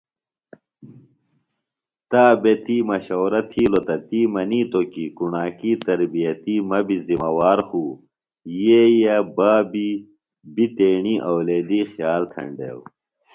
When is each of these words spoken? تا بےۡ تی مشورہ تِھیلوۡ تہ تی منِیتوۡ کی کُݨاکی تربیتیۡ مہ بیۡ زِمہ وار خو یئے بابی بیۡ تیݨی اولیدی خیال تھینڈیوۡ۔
تا 2.11 2.23
بےۡ 2.41 2.59
تی 2.65 2.77
مشورہ 2.89 3.41
تِھیلوۡ 3.51 3.85
تہ 3.87 3.95
تی 4.07 4.19
منِیتوۡ 4.33 4.87
کی 4.93 5.05
کُݨاکی 5.17 5.71
تربیتیۡ 5.85 6.61
مہ 6.69 6.79
بیۡ 6.87 7.01
زِمہ 7.05 7.29
وار 7.37 7.59
خو 7.67 7.83
یئے 8.59 8.83
بابی 9.35 9.89
بیۡ 10.53 10.71
تیݨی 10.77 11.15
اولیدی 11.29 11.81
خیال 11.91 12.21
تھینڈیوۡ۔ 12.31 12.83